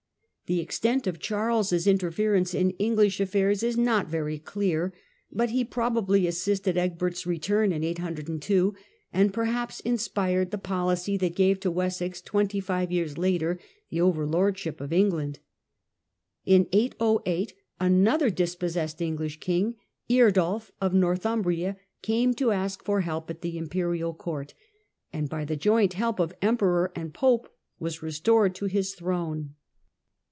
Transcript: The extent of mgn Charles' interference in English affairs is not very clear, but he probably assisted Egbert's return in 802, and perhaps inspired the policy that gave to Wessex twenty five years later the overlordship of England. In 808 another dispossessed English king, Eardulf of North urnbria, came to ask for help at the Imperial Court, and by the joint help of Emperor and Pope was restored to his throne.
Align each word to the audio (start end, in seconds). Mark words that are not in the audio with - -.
The 0.47 0.59
extent 0.59 1.07
of 1.07 1.17
mgn 1.17 1.21
Charles' 1.21 1.87
interference 1.87 2.53
in 2.53 2.71
English 2.71 3.21
affairs 3.21 3.63
is 3.63 3.77
not 3.77 4.09
very 4.09 4.37
clear, 4.37 4.91
but 5.31 5.51
he 5.51 5.63
probably 5.63 6.27
assisted 6.27 6.75
Egbert's 6.77 7.25
return 7.25 7.71
in 7.71 7.85
802, 7.85 8.75
and 9.13 9.33
perhaps 9.33 9.79
inspired 9.79 10.51
the 10.51 10.57
policy 10.57 11.15
that 11.15 11.35
gave 11.37 11.61
to 11.61 11.71
Wessex 11.71 12.21
twenty 12.21 12.59
five 12.59 12.91
years 12.91 13.17
later 13.17 13.61
the 13.89 14.01
overlordship 14.01 14.81
of 14.81 14.91
England. 14.91 15.39
In 16.43 16.67
808 16.73 17.53
another 17.79 18.29
dispossessed 18.29 18.99
English 18.99 19.39
king, 19.39 19.75
Eardulf 20.09 20.69
of 20.81 20.93
North 20.93 21.23
urnbria, 21.23 21.77
came 22.01 22.33
to 22.33 22.51
ask 22.51 22.83
for 22.83 22.99
help 22.99 23.29
at 23.29 23.39
the 23.39 23.57
Imperial 23.57 24.13
Court, 24.13 24.53
and 25.13 25.29
by 25.29 25.45
the 25.45 25.55
joint 25.55 25.93
help 25.93 26.19
of 26.19 26.33
Emperor 26.41 26.91
and 26.93 27.13
Pope 27.13 27.47
was 27.79 28.03
restored 28.03 28.53
to 28.55 28.65
his 28.65 28.93
throne. 28.95 29.55